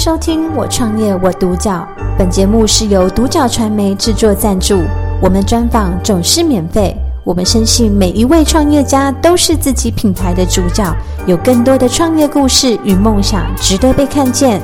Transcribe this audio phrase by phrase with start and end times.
[0.00, 1.86] 收听《我创业我独角》，
[2.16, 4.80] 本节目是由独角传媒制作赞助，
[5.20, 6.96] 我们专访总是免费。
[7.22, 10.90] 我们深信每一位创业家都是自己品牌的主角，
[11.26, 14.62] 有更多的创业故事与梦想值得被看见。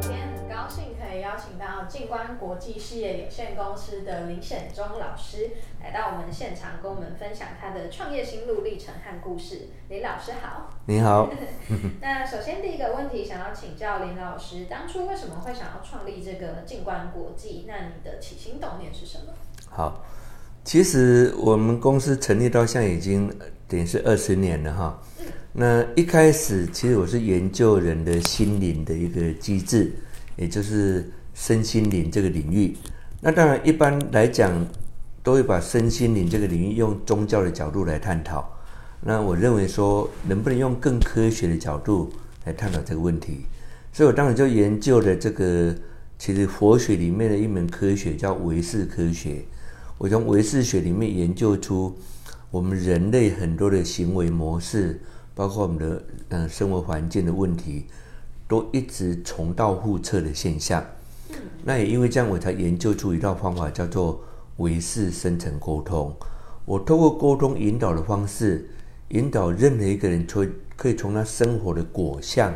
[0.00, 5.50] 今天很高兴可以邀请到静观国际事业有限公司的林显忠老师
[5.94, 9.68] 到我们现场，跟我们分享他的创业心路历程和故事。
[9.88, 10.68] 林老师好。
[10.86, 11.30] 你好。
[12.02, 17.64] 那首先第一个问题想要请教林老师，当初为什么会想要创立这个静观国际？
[17.68, 19.32] 那你的起心动念是什么？
[19.70, 20.04] 好。
[20.64, 23.32] 其实我们公司成立到现在已经
[23.68, 25.00] 等于是二十年了哈。
[25.52, 29.92] 那一开始其实我是研究人的心灵的一个机制，
[30.34, 32.76] 也就是身心灵这个领域。
[33.20, 34.50] 那当然一般来讲
[35.24, 38.48] 都会把身心灵这个领域用宗教的角度来探讨。
[39.00, 42.12] 那我认为说能不能用更科学的角度
[42.44, 43.46] 来探讨这个问题？
[43.92, 45.74] 所以我当时就研究了这个，
[46.18, 49.44] 其实佛学里面的一门科学叫唯识科学。
[49.98, 51.96] 我从唯识学里面研究出，
[52.50, 55.00] 我们人类很多的行为模式，
[55.34, 57.86] 包括我们的嗯生活环境的问题，
[58.48, 60.84] 都一直重蹈覆辙的现象。
[61.62, 64.22] 那也因为这样，我才研究出一套方法，叫做
[64.56, 66.14] 唯识深层沟通。
[66.64, 68.70] 我透过沟通引导的方式，
[69.08, 72.52] 引导任何一个人，从可以从他生活的果相，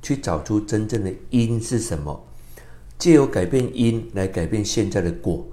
[0.00, 2.24] 去找出真正的因是什么，
[2.98, 5.46] 借由改变因来改变现在的果。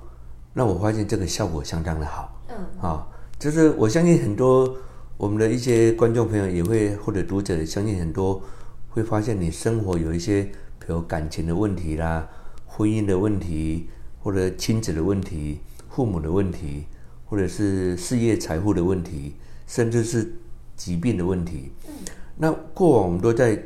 [0.54, 4.76] 那我发现这个效果相当的好，嗯，啊，就是我相信很多
[5.18, 8.42] 我们的一些观众朋友也会或者读者相信很多
[8.90, 10.44] 会发现你生活有一些
[10.80, 12.28] 比如感情的问题啦、
[12.66, 13.90] 婚姻的问题，
[14.24, 15.60] 或者亲子的问题、
[15.98, 16.86] 父母的问题，
[17.26, 19.34] 或者是事业财富的问题，
[19.66, 20.32] 甚至是
[20.76, 21.72] 疾病的问题。
[21.88, 21.94] 嗯，
[22.36, 23.60] 那过往我们都在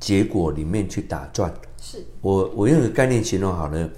[0.00, 1.52] 结果里面去打转。
[1.78, 3.90] 是我我用个概念形容好了。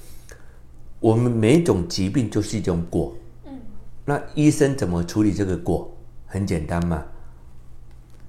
[0.99, 3.15] 我们每一种疾病就是一种果，
[3.47, 3.57] 嗯，
[4.05, 5.89] 那医生怎么处理这个果？
[6.27, 7.05] 很简单嘛，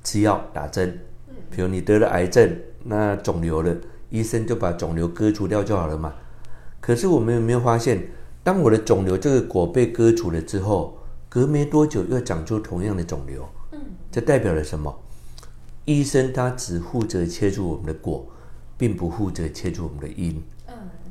[0.04, 0.96] 吃药打针，
[1.28, 3.76] 嗯，比如你得了癌症，那肿瘤了，
[4.12, 6.14] 医生就把肿瘤割除掉就好了嘛。
[6.80, 8.12] 可是我们有没有发现，
[8.44, 13.80] 当我的肿瘤这个果被割除了之后，隔没多久又长出同样的肿瘤，嗯，
[14.12, 14.94] 这代表了什么？
[15.86, 18.26] 医生他只负责切除我们的果，
[18.78, 20.42] 并不负责切除我们的因。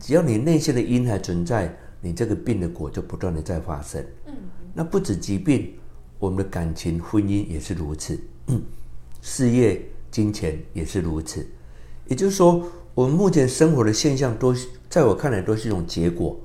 [0.01, 4.05] 只要你内心的因还存在，你这个病的果就不断的在发生。
[4.27, 4.35] 嗯，
[4.73, 5.75] 那不止疾病，
[6.21, 8.63] 我们的感情、婚姻也是如此，嗯，
[9.21, 11.45] 事业、金钱也是如此。
[12.07, 14.55] 也就是说，我们目前生活的现象都，
[14.89, 16.39] 在我看来都是一种结果。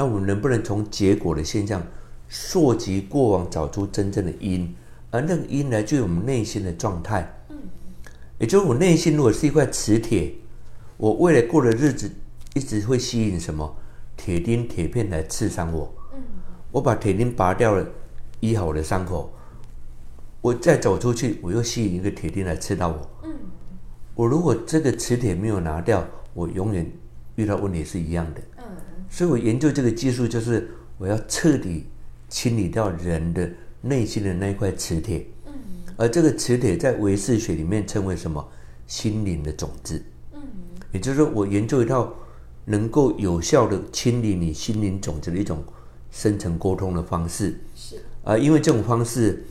[0.00, 1.82] 嗯，那我们能不能从结果的现象
[2.28, 4.74] 溯及过往，找出真正的因？
[5.10, 7.30] 而那个因来自于我们内心的状态。
[7.50, 7.56] 嗯，
[8.38, 10.32] 也就是我内心如果是一块磁铁，
[10.96, 12.10] 我未来过的日子。
[12.52, 13.76] 一直会吸引什么
[14.16, 15.94] 铁钉、铁片来刺伤我。
[16.12, 16.20] 嗯，
[16.72, 17.86] 我把铁钉拔掉了，
[18.40, 19.32] 医好我的伤口。
[20.40, 23.10] 我再走出去，我又吸引一个铁钉来刺到我。
[23.22, 23.30] 嗯，
[24.16, 26.90] 我如果这个磁铁没有拿掉，我永远
[27.36, 28.40] 遇到问题是一样的。
[29.10, 31.86] 嗯，所以我研究这个技术，就是我要彻底
[32.28, 33.50] 清理掉人的
[33.80, 35.26] 内心的那一块磁铁。
[35.46, 35.52] 嗯，
[35.96, 38.46] 而这个磁铁在唯识学里面称为什么？
[38.86, 40.02] 心灵的种子。
[40.32, 40.40] 嗯，
[40.92, 42.14] 也就是说，我研究一套。
[42.66, 45.64] 能够有效的清理你心灵种子的一种
[46.10, 49.42] 深层沟通的方式，是啊，因为这种方式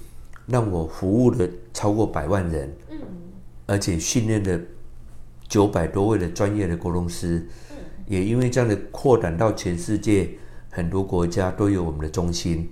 [0.46, 2.98] 让我服务了超过百万人，嗯，
[3.66, 4.62] 而且训练了
[5.50, 7.78] 九百多位的专业的沟通师，嗯，
[8.10, 10.30] 也因为这样的扩展到全世界
[10.70, 12.70] 很多国家都有我们的中心，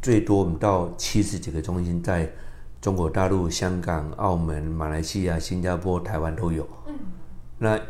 [0.00, 2.30] 最多我们到七十几个中心，在
[2.80, 6.94] 中国大陆、香港、澳门、马来西亚、新加坡、台湾都有，嗯，
[7.58, 7.80] 那。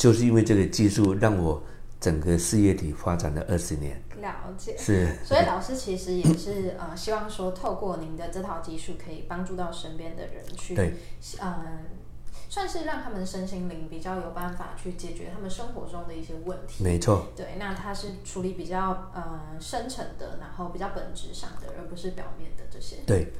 [0.00, 1.62] 就是因为这个技术，让我
[2.00, 4.02] 整个事业体发展了二十年。
[4.18, 5.14] 了解，是。
[5.22, 10.94] 所以老师其实也是呃，希望说透过您的这套技术，可以帮助到身边的人去，对，
[11.38, 11.54] 呃，
[12.50, 16.82] 算是让他们身心灵比较有办法去解决他们生活中的一些问题。
[16.82, 17.28] 没错。
[17.36, 22.96] 对，那它是处理比较呃深层的，然后比较本质上的，而不是表面的这些。
[23.06, 23.32] 对，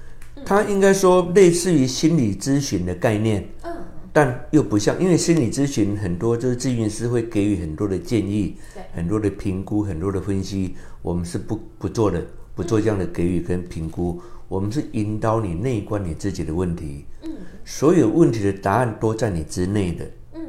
[0.46, 3.46] 它应该说类似于心理咨询的概念。
[3.64, 3.84] 嗯。
[4.12, 12.20] 但又不像，因为心理咨询很多就是咨询师会给予很多的建议，对很多的评估，很多的分析，我们是不不做的，
[12.60, 17.30] 不做这样的给予跟评估，嗯、我们是引导你内观你自己的问题，嗯，
[17.64, 20.04] 所有问题的答案都在你之内的，
[20.34, 20.42] 嗯，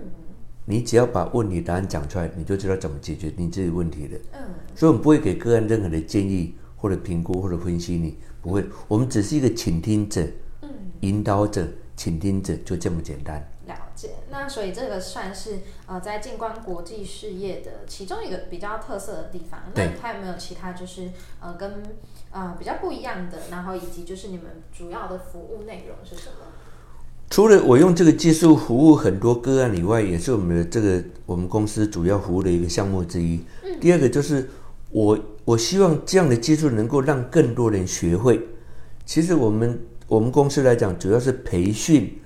[0.65, 4.41] 你只要把问题答案讲出来，你就知道怎么解决你自己问题的，嗯，
[4.75, 10.21] 所以我们不会给个案任何的建议或者评估或者分析你，你不会，我们只是一个倾听者，
[10.63, 10.69] 嗯，
[10.99, 11.65] 引导者。
[11.97, 13.47] 倾听者就这么简单。
[14.29, 19.59] 那所以这个算是呃在静观国际事业的其中一个比较特色的地方。
[19.75, 21.09] 那还有没有其他就是
[21.39, 21.83] 呃跟
[22.31, 26.47] 呃比较不一样的，然后以及就是你们主要的服务内容是什么？
[27.29, 33.39] 除了我用这个技术服务很多个案以外，也是我们的这个我们公司主要服务的一个项目之一。
[33.63, 33.79] 嗯。
[33.79, 34.49] 第二个就是
[34.89, 38.39] 我我希望这样的技术能够让更多人学会。
[39.05, 42.19] 其实我们我们公司来讲，主要是培训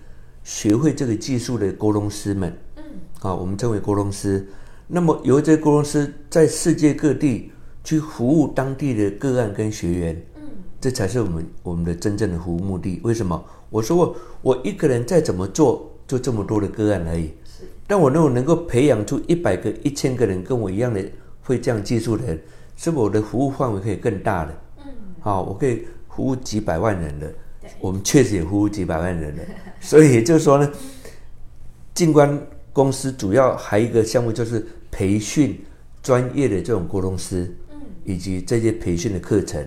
[0.45, 2.57] 学会这个技术的沟通师们。
[2.77, 2.83] 嗯。
[3.19, 4.47] 啊，我们称为沟通师。
[4.87, 7.51] 那么由这些沟通师在世界各地
[7.83, 10.25] 去服务当地的个案跟学员。
[10.35, 10.43] 嗯。
[10.79, 13.01] 这才是我们我们的真正的服务目的。
[13.03, 13.43] 为什么？
[13.71, 17.33] 我说过，我一个人再怎么做，就这么多的个案而已。
[17.43, 21.03] 是，但我如果能够培养出一百个、一千个人跟我一样的
[21.41, 22.39] 会这样技术的人，
[22.77, 24.61] 是我的服务范围可以更大的？
[24.85, 27.33] 嗯，好，我可以服务几百万人的。
[27.65, 29.41] 对，我们确实也服务几百万人了。
[29.81, 30.71] 所以也就是说呢，
[31.93, 32.39] 静观
[32.71, 35.59] 公司主要还有一个项目就是培训
[36.03, 39.65] 专业的这种沟通师，嗯，以及这些培训的课程。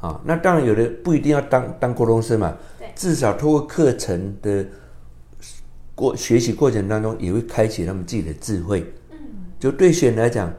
[0.00, 2.56] 啊，那当然有的不一定要当当沟通师嘛。
[2.94, 4.64] 至少通过课程的
[5.94, 8.84] 过学习过程当中，也会开启他们自己的智慧。
[9.10, 9.16] 嗯，
[9.58, 10.52] 就对学员来讲，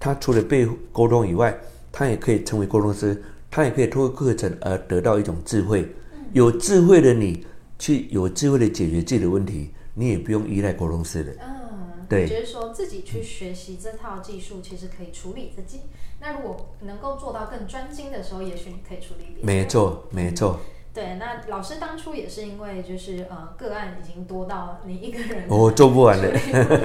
[0.00, 1.56] 他除了被沟通以外，
[1.92, 5.86] 他也可以成为沟通师，他也可以通过课程而得到一种智慧。
[6.32, 7.44] 有智慧的你，
[7.78, 11.32] 去有智慧的解决自己的问题，你也不用依赖国公司的。
[11.40, 15.80] 嗯，对，就是说自己去学习这套技术，其实可以处理自己。
[16.20, 19.46] 那如果能够做到更专精的时候，也许你可以处理别人。
[19.46, 20.60] 没错，没错。
[20.92, 26.28] 对，那老师当初也是因为就是呃个案已经多到你一个人我做不完了，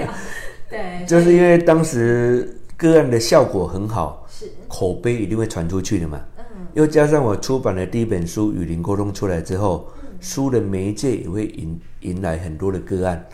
[0.69, 6.34] 对，就是因为当时个案的效果很好，是口碑一定会传出去的嘛，嗯，
[6.75, 9.87] 又加上我出版的第一本书《与灵沟通》出来之后，
[10.19, 13.25] 书的媒介也会引引来很多的个案，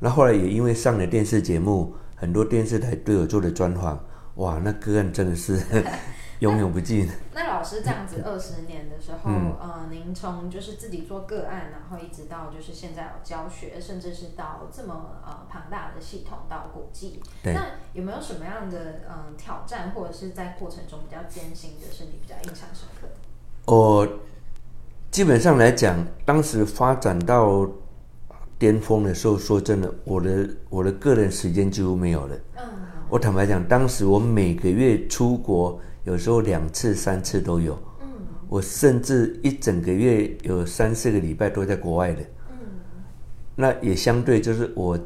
[0.00, 4.04] 那后来也因为上了电视节目，很多电视台对我做的专访，
[4.34, 5.56] 哇，那个案真的是。
[6.40, 7.08] 永远不尽。
[7.32, 23.72] 那老师这样子二十年的时候，嗯、呃，您从就是自己做个案，然后一直到就是现在有教学，甚至是到这么呃庞大的系统到国际，对那有没有什么样的嗯、呃、挑战，或者是在过程中比较艰辛的，是你比较印象深刻的？
[23.72, 24.06] 我
[25.10, 27.66] 基本上来讲，当时发展到
[28.58, 32.36] 巅峰的时候，说真的，我的我的个人时间几乎没有了。
[32.56, 32.64] 嗯，
[33.08, 35.80] 我坦白讲，当时我每个月出国。
[36.04, 37.78] 有时候两次、三次都有。
[38.02, 38.06] 嗯，
[38.48, 42.20] 我甚至一整个月有三四个礼拜都在国外的。
[42.50, 42.56] 嗯，
[43.56, 44.98] 那也相对就是我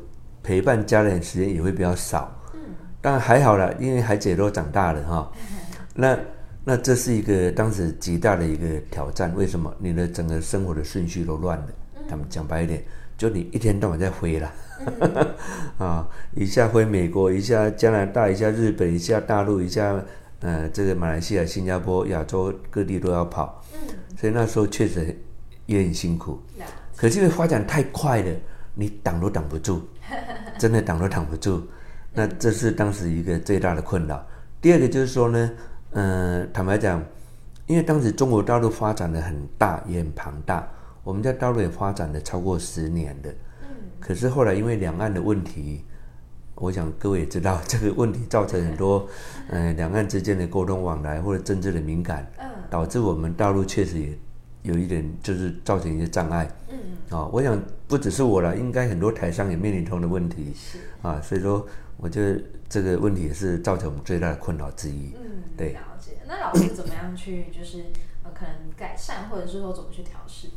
[0.43, 2.37] 陪伴家人时间也会比较少。
[2.55, 2.61] 嗯，
[3.01, 5.33] 但还好啦，因为孩子也都长大了哈。
[5.95, 6.19] 那
[6.65, 9.33] 那这是一个当时极大的一个挑战。
[9.37, 9.73] 为什么？
[9.79, 11.67] 你的整个生活的顺序都乱了。
[12.09, 12.83] 他们讲白一点，
[13.17, 14.53] 就你一天到晚在飞了。
[15.79, 20.03] 啊，一下飞美国，一下加拿大，一下日本，一下大陆，一下。
[20.41, 25.17] 呃，这个马来西亚、新加坡、亚洲各地都要跑，嗯，所以那时候确实
[25.67, 26.41] 也很辛苦。
[26.59, 26.65] 嗯、
[26.95, 28.31] 可是因为发展太快了，
[28.75, 29.83] 你挡都挡不住，
[30.57, 31.67] 真的挡都挡不住。
[32.15, 34.25] 那这是当时一个最大的困扰。
[34.61, 35.51] 第二个就是说呢，
[35.91, 37.05] 嗯、呃，坦白讲，
[37.67, 40.69] 因为当时中国大陆发展的很大，也很庞大，
[41.03, 43.31] 我们在大陆也发展了超过十年的。
[43.63, 43.69] 嗯，
[43.99, 45.85] 可是后来因为两岸的问题。
[46.61, 49.07] 我想各位也知道， 这个问题造成很多，
[49.51, 52.31] 嗯、呃，两岸之间的沟通往来或者政治的敏感，
[52.69, 54.19] 导致我们大陆确实也
[54.63, 56.51] 有一点，就是造成一些障碍。
[56.69, 56.77] 嗯，
[57.11, 60.53] 啊、哦，我想不只是我了，应该很多台商也面临同样的问题。
[60.55, 61.65] 是啊，所以说，
[61.97, 65.13] 我觉得这个问题也是造成我们最大的困扰之一。
[65.15, 65.73] 嗯，对。
[65.73, 66.13] 了解。
[66.27, 67.85] 那老师怎么样去，就是
[68.25, 70.49] 呃，可能改善，或者是说怎么去调试？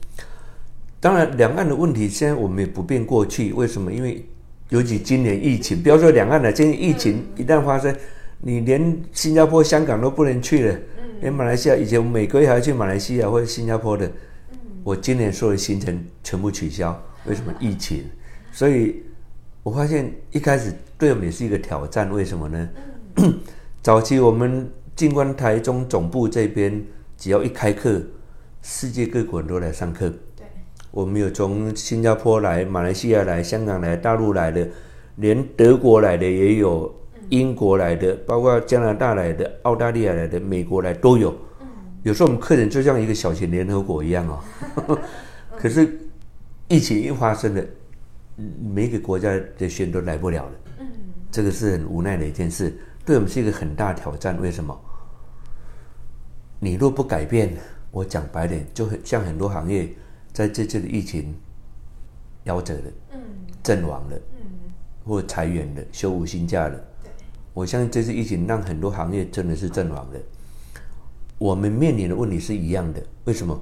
[1.00, 3.54] 当然，两岸的问题现在我们也不变过去。
[3.54, 3.92] 为什么？
[3.92, 4.28] 因为
[4.72, 7.94] 尤其今年疫情，不要说两岸了，今年疫情一旦发生，
[8.40, 10.80] 你连新加坡、香港都不能去了，
[11.20, 14.10] 连马来西亚，以前我们每个月还要去马来西亚或者新加坡的，
[14.82, 16.98] 我今年所有的行程全部取消。
[17.26, 17.54] 为什么？
[17.60, 18.06] 疫情。
[18.54, 19.04] 所以
[19.62, 22.10] 我发现一开始对我们也是一个挑战。
[22.10, 22.70] 为什么呢？
[23.84, 26.82] 早期我们静观台中总部这边，
[27.18, 28.02] 只要一开课，
[28.62, 30.14] 世界各国人都来上课。
[30.92, 34.68] 我们有从新加坡来、马来西亚来、香港来、大陆来的，
[35.16, 36.94] 连德国来的也有，
[37.30, 41.34] 英国来的，包括加拿大来的、澳大利亚来的、美国来都有。
[42.04, 45.00] 有时候我们客人就像一个小型联合国一样哦。
[45.58, 45.98] 可是
[46.68, 47.64] 疫情一发生了，
[48.74, 50.52] 每个国家的学员都来不了了。
[51.32, 54.42] 这个是很无奈的一件事，对我们是一个很大挑战。
[54.42, 54.78] 为什么？
[56.60, 57.56] 你若不改变，
[57.92, 59.88] 我讲白点，就很像很多行业。
[60.34, 61.36] 在这次的疫情
[62.46, 63.20] 夭折了，嗯，
[63.62, 64.72] 阵亡了，嗯，
[65.06, 66.76] 或裁员了，休无薪假了。
[67.04, 67.12] 对，
[67.54, 70.20] 我相信这次疫情让很多行业真的是阵亡了。
[71.38, 73.60] 我们面临的问题是一样的，为什么？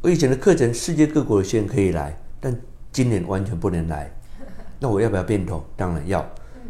[0.00, 2.54] 我以前的课程，世界各国的学员可以来，但
[2.92, 4.10] 今年完全不能来。
[4.78, 5.64] 那我要不要变通？
[5.76, 6.24] 当然要。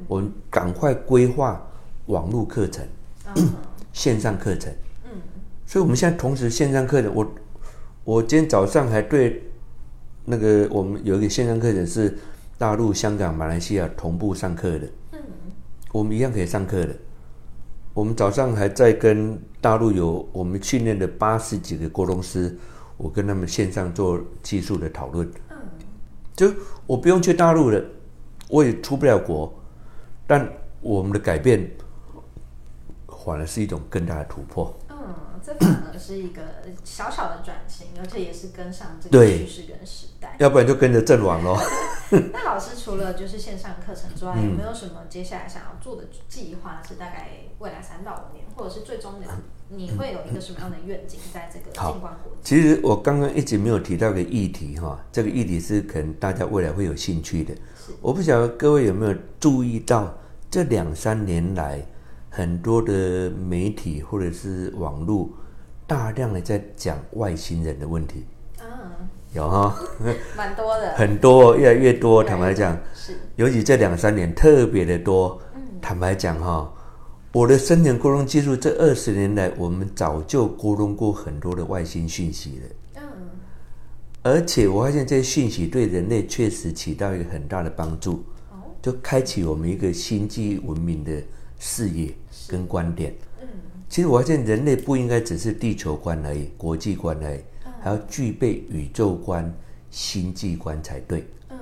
[0.07, 1.65] 我们赶快规划
[2.07, 2.87] 网络课程、
[3.93, 4.73] 线上课程。
[5.67, 7.27] 所以我们现在同时线上课程，我
[8.05, 9.43] 我今天早上还对
[10.27, 12.17] 那个我们有一个线上课程是
[12.59, 14.87] 大陆、香港、马来西亚同步上课的。
[15.13, 15.21] 嗯
[15.93, 16.95] 我们一样可以上课的。
[17.93, 22.57] 我们早上还在跟大陆有我们训练的八十几个沟通师。
[22.97, 25.57] 我跟他们线上做技术的讨论，嗯，
[26.37, 26.49] 就
[26.87, 27.85] 我不用去大陆了，
[28.49, 29.53] 我也出不了国，
[30.29, 30.49] 但
[30.81, 31.69] 我们的改变
[33.09, 34.73] 反而是一种更大的突破。
[35.45, 36.43] 嗯，这反而是一个
[36.85, 40.37] 小小的转型，而且也是跟上这个趋势跟时代。
[40.39, 41.57] 要不然就跟着阵亡喽。
[42.33, 46.83] 那老师除了就是线上课程之外，嗯，有没有什么接下来想要做的计划？
[46.87, 49.27] 是大概未来三到五年，或者是最终的？
[49.69, 52.33] 你会有一个什么样的愿景，在这个进关国？
[52.43, 57.55] 其实我刚刚一直没有提到一个议题哈，这个议题是可能大家未来会有兴趣的。
[58.01, 60.15] 我不晓得各位有没有注意到，
[60.51, 61.85] 这两三年来，
[62.37, 65.29] 很多的媒体或者是网络，
[65.87, 68.25] 大量的在讲外星人的问题。
[68.59, 68.91] 啊，
[69.33, 69.77] 有哈，
[70.37, 72.25] 蛮多的，很多，越来越多。
[72.25, 75.41] 坦白讲，是，尤其这两三年特别的多。
[75.81, 76.69] 坦白讲哈。
[77.31, 83.03] 我的生前沟通技术，这二十年来，我们早就沟通过很多的外星讯息了。
[83.03, 83.03] 嗯，
[84.23, 88.25] 而且我发现这些讯息对人类确实起到一个很大的帮助，
[88.83, 91.13] 就开启我们一个星际文明的
[91.59, 92.15] 视野
[92.49, 93.15] 跟观点。
[93.41, 93.49] 嗯，
[93.89, 97.41] 其实我发现人类不应该只是地球观而已，国际观而已，
[97.81, 99.53] 还要具备宇宙观、
[99.91, 101.27] 星际观才对。
[101.51, 101.59] 嗯，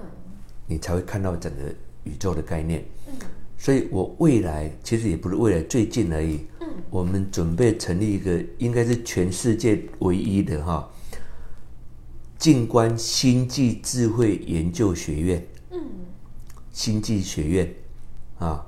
[0.66, 1.62] 你才会看到整个
[2.04, 2.84] 宇宙的概念。
[3.06, 3.14] 嗯。
[3.58, 6.40] 所以，我未来其实也不是未来最近而已。
[6.61, 10.90] 嗯，我们准备成立一个，应该是全世界唯一的哈，
[12.37, 15.46] 静观星际智慧研究学院。
[15.70, 15.80] 嗯，
[16.72, 17.75] 星际学院
[18.40, 18.66] 啊，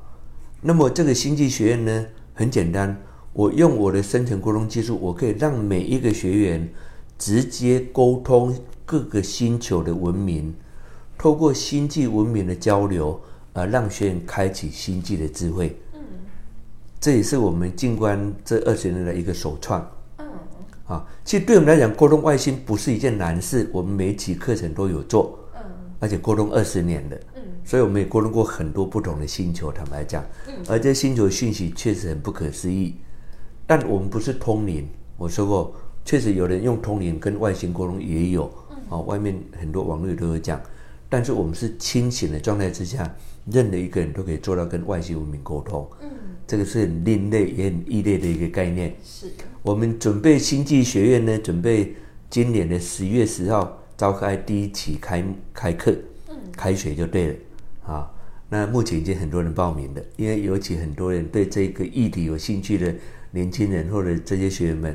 [0.67, 2.99] 那么这个星际学院呢，很简单，
[3.35, 6.67] 我用我的深层沟通技术，我可以让每一个学员
[7.19, 8.57] 直接沟通
[8.87, 10.55] 各个星球的文明，
[11.19, 13.21] 透过星际文明的交流。
[13.57, 16.01] 而让学员开启星际的智慧，嗯，
[17.01, 20.27] 这也是我们静观这二十年的一个首创，嗯，
[20.89, 25.63] 啊，其实对我们来讲，沟通外星不是一件难事，我们每一期课程都有做，嗯，
[26.01, 27.34] 而且沟通二十年了，嗯，
[27.65, 32.95] 所以我们也沟通过很多不同的星球，坦白讲，嗯，而这些星球讯息确实很不可思议，
[33.67, 40.61] 但我们不是通灵，我说过，确实有人用通灵跟外星沟通也有，嗯，哦，外面很多网络都有讲，
[41.09, 43.13] 但是我们是清醒的状态之下。
[43.53, 46.09] 任何一个人都可以做到跟外星文明沟通，嗯，
[46.47, 48.97] 这个是很另类也很异类的一个概念。
[49.05, 49.27] 是。
[49.27, 51.95] 的，我们准备星际学院呢，准备
[52.31, 55.95] 今年的十月十号召开第一期开开课，
[56.31, 57.35] 嗯，开学就对了
[57.87, 58.11] 啊。
[58.49, 62.95] 那目前已经很多人报名了，因为尤其很多人对这个议题有兴趣的
[63.31, 64.95] 年轻人或者这些学员们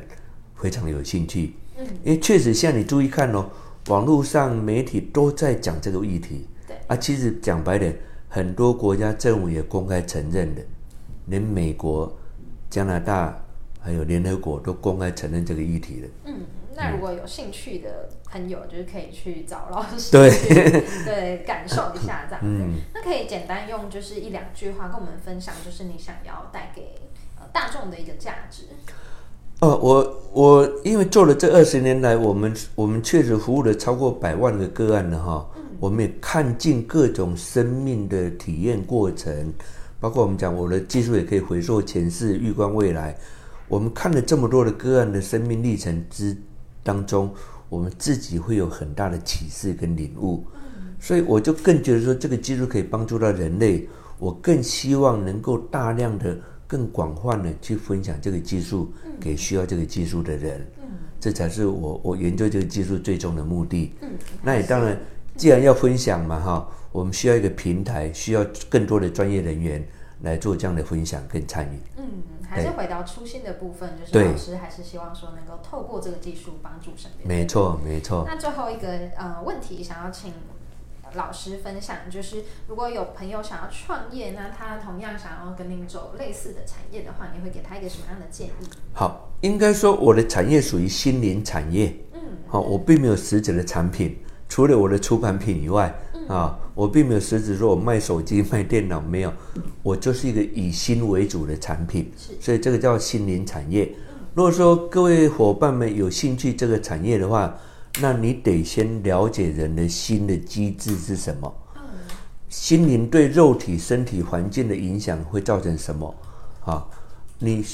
[0.54, 3.50] 非常有兴趣，嗯，因为确实像你注意看哦，
[3.88, 7.96] 网络上媒体都在讲这个议题，对啊，其实讲白点。
[8.32, 10.62] 很多国家政府也公开承认的，
[11.26, 12.16] 连美国、
[12.70, 13.36] 加拿大
[13.80, 16.08] 还有联合国都公开承认这个议题了。
[16.26, 16.34] 嗯，
[16.80, 20.30] 那如果有兴趣的朋友，就是可以去找老师， 对
[21.04, 22.46] 对，感受一下这样子。
[22.46, 26.94] 嗯，那可以简单用就是一两句话跟我们分享，就是你想要带给
[27.38, 28.62] 呃大众的一个价值。
[29.60, 35.46] 呃，我我因为做了这二十年来，我们我们确实服务了超过百万个个案了哈。
[35.78, 39.52] 我们也看尽各种生命的体验过程，
[39.98, 43.14] 包括我们讲我的技术也可以回溯前世、预观未来。
[43.68, 46.36] 我们看了这么多的个案的生命历程之
[46.90, 47.32] 当中，
[47.68, 50.44] 我们自己会有很大的启示跟领悟。
[50.98, 53.88] 所以我就更觉得说，这个技术可以帮助到人类。
[54.18, 60.66] 我更希望能够大量的、更广泛的去分享这个技术给需要这个技术的人。
[61.20, 63.94] 这才是我我研究这个技术最终的目的。
[64.42, 64.98] 那也当然。
[65.36, 69.82] 既然要分享嘛，哈，我们需要一个平台，需要更多的专业人员
[70.22, 71.80] 来做这样的分享跟参与。
[71.96, 77.26] 嗯，还是回到初心的部分，就是老师还是希望说能够透过这个技术帮助身边。
[77.26, 78.24] 没错，没错。
[78.26, 80.32] 那最后一个呃问题，想要请
[81.14, 88.50] 老师分享，就是如果有朋友想要创业，那他同样想要跟您走类似的产业的话，你会给他一个什么样的建议？
[88.92, 91.96] 好，应该说我的产业属于心灵产业。
[92.12, 94.18] 嗯，好，我并没有实质的产品。
[94.48, 95.94] 除了我的出版品以外，
[96.30, 99.32] 啊，我并没有实质说我卖手机、 卖电脑，没有，
[99.82, 102.08] 我就是一个以心为主的产品，
[102.38, 103.92] 所以这个叫心灵产业。
[104.32, 107.52] 如果说各位伙伴们有兴趣这个产业的话，
[108.00, 111.52] 那你得先了解人的心的机制是什么，
[112.48, 116.14] 心灵对肉体、身体环境的影响会造成什么？
[116.64, 116.86] 啊，
[117.40, 117.64] 你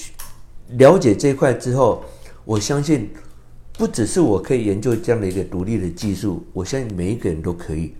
[0.79, 2.03] 了解这一块之后，
[2.47, 3.11] 我相信
[3.75, 7.93] 不只是我可以研究这样的一个独立的技术，我相信每一个人都可以。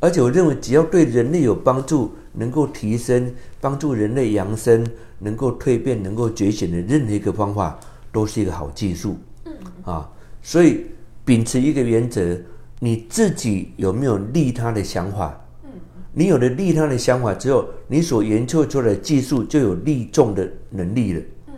[0.00, 4.84] 而且我认为，只要对人类有帮助，能够提升、帮助人类扬升、
[5.20, 7.78] 能够蜕变、能够觉醒的任何一个方法，
[8.10, 9.16] 都是一个好技术。
[9.44, 9.52] 嗯
[9.84, 10.10] 啊，
[10.42, 10.86] 所以。
[11.22, 12.36] 秉持一个原则，
[12.80, 15.38] 你自己有没有利他的想法？
[15.62, 15.70] 嗯，
[16.12, 21.20] 你有了利他的想法之后，你所研究出来的技术就有利众的能力了。
[21.48, 21.54] 嗯，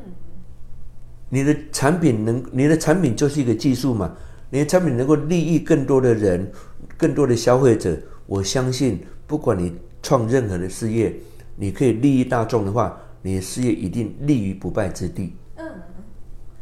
[1.31, 4.15] 你的产品能，你的产品就是一个技术嘛？
[4.51, 6.53] 你的产品能够利益更多的人，
[6.99, 7.97] 更多的消费者，
[8.33, 11.15] 我相信，不管你创任何的事业，
[11.55, 15.37] 你可以利益大众的话，你的事业一定立于不败之地。
[15.57, 15.67] 嗯，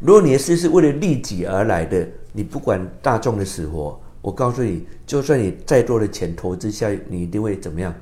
[0.01, 2.09] 如果你的事业是为了利己而来的。
[2.33, 7.93] 你不管大众的死活，我告诉你，就算你再多的钱投资下去，你一定会怎么样？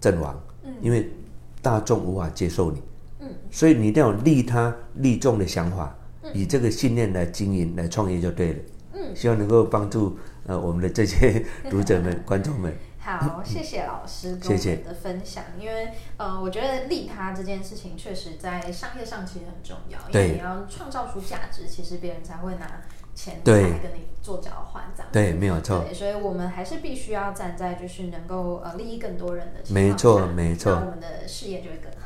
[0.00, 0.40] 阵亡。
[0.64, 1.08] 嗯，因为
[1.60, 2.82] 大众无法接受你。
[3.20, 5.96] 嗯，所以你一定要有利他利众的想法，
[6.32, 8.58] 以这个信念来经营、来创业就对了。
[8.94, 12.72] 嗯，希望能够帮助呃我们的这些 读者们、观众们。
[13.06, 15.44] 好，谢谢老师跟我们的分享。
[15.58, 15.66] 谢谢。
[15.66, 22.82] 因为呃，我觉得利他这件事情确实在商业上其实很重要，因为你要创造出价值，其实别人才会拿。
[23.16, 25.82] 钱来跟你做交换，这样对，没有错。
[25.82, 32.05] 对，所以我们还是必须要站在就是能够呃利益更多人的情况下，没错，没错，那我们的事业就会更好。